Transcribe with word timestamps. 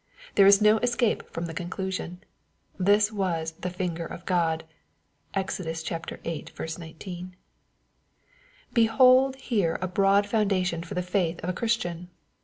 There 0.33 0.47
is 0.47 0.63
no 0.63 0.79
escape 0.79 1.29
from 1.31 1.45
the 1.45 1.53
conclusion. 1.53 2.23
This 2.79 3.11
was" 3.11 3.51
the 3.61 3.69
finger 3.69 4.03
of 4.03 4.25
Grod." 4.25 4.61
(Exod. 5.35 5.67
viii. 6.23 6.45
19.) 6.79 7.35
Behold 8.73 9.35
here 9.35 9.77
a 9.79 9.87
broad 9.87 10.25
foundation 10.25 10.81
for 10.81 10.95
the 10.95 11.03
faith 11.03 11.39
of 11.43 11.49
a 11.49 11.53
Christian 11.53 12.09